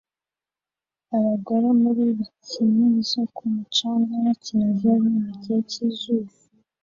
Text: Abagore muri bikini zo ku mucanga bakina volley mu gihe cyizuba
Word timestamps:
Abagore 1.17 1.67
muri 1.81 2.03
bikini 2.17 2.85
zo 3.09 3.23
ku 3.35 3.43
mucanga 3.53 4.11
bakina 4.25 4.67
volley 4.79 5.15
mu 5.23 5.31
gihe 5.41 5.59
cyizuba 5.71 6.31